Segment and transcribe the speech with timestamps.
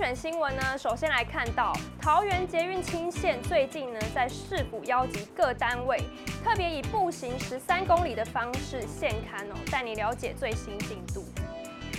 [0.00, 5.98] 选新闻呢，首先来看到桃园捷运清线最近呢在市府邀集各单位，
[6.42, 11.26] 特别以步行十三公里的方式现勘哦，带你了解最新进度。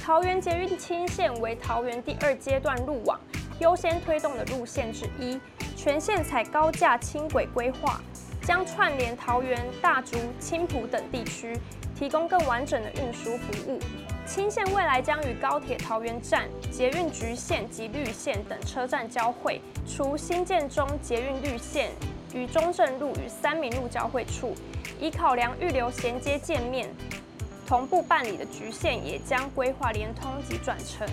[0.03, 3.19] 桃园捷运清线为桃园第二阶段路网
[3.59, 5.39] 优先推动的路线之一，
[5.77, 8.01] 全线采高架轻轨规划，
[8.43, 11.57] 将串联桃园、大竹、青埔等地区，
[11.95, 13.79] 提供更完整的运输服务。
[14.25, 21.91] 青线未来将与高铁桃园站、捷运橘线及绿线等车站交汇，除新建中捷运绿线
[22.33, 24.55] 与中正路与三民路交汇处，
[24.99, 26.87] 以考量预留衔接界面，
[27.67, 31.07] 同步办理的橘线也将规划连通及转乘。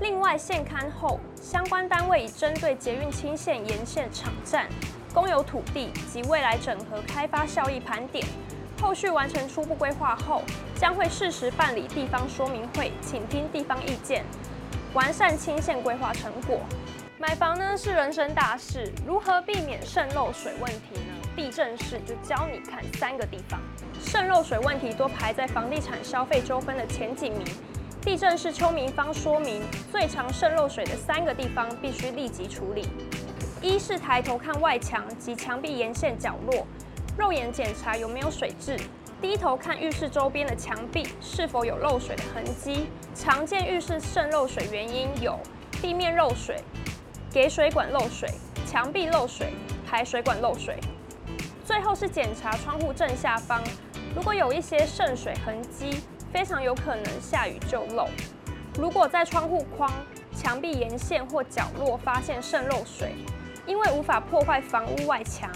[0.00, 4.68] 另外，现刊后，相关单位已针对捷运青线沿线场站、
[5.16, 8.22] 公有土地及未来整合开发效益盘点。
[8.82, 10.42] 后续完成初步规划后，
[10.78, 14.26] 将会适时办理地方说明会，倾听地方意见，
[14.92, 16.60] 完善清线规划成果。
[17.16, 21.14] 买房呢是人生大事，如何避免渗漏水问题呢？
[21.34, 23.58] 地政士就教你看三个地方。
[23.98, 27.42] 渗漏水问题多排在房地产消费纠纷的前几名，
[28.02, 32.86] 地政士邱明芳说明，最常渗漏水的三个地方必须立即处理。
[33.62, 36.66] 一是抬头看外墙及墙壁沿线角落。
[37.18, 38.76] 肉眼检查有没有水渍，
[39.20, 42.88] 低头看浴室周边的墙壁是否有漏水的痕迹。
[43.14, 45.38] 常见浴室渗漏水原因有
[45.80, 46.62] 地面漏水、
[47.30, 48.28] 给水管漏水、
[48.66, 49.54] 墙壁漏水、
[49.86, 50.78] 排水管漏水。
[51.64, 53.64] 最后是检查窗户正下方，
[54.14, 58.08] 如果有一些渗水痕迹，非常有可能下雨就漏。
[58.78, 59.90] 如果在窗户框、
[60.36, 63.14] 墙壁沿线或角落发现渗漏水，
[63.66, 65.50] 因为无法破坏房屋外墙。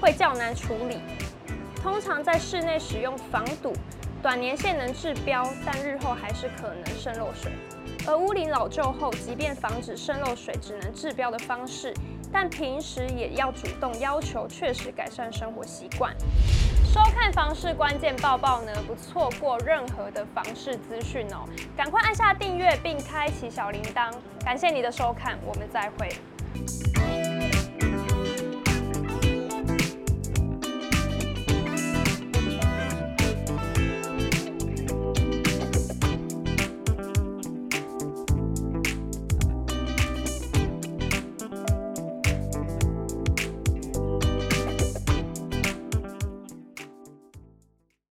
[0.00, 0.98] 会较难处理，
[1.80, 3.72] 通常在室内使用防堵，
[4.20, 7.52] 短年限能治标，但日后还是可能渗漏水。
[8.04, 11.94] 而屋龄老旧后，即便防止渗漏水只能治标的方式，
[12.32, 16.12] 但平时也要主动要求确实改善生活习惯。
[16.84, 24.12] 收看房事关键报报呢，不错过任何的房事资讯哦，赶快按下订阅并开启小铃铛。
[24.44, 26.08] 感谢你的收看，我们再会。